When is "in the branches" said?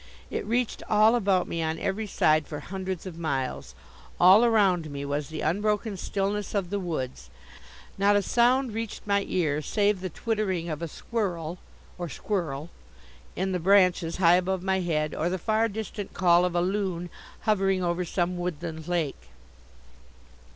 13.35-14.17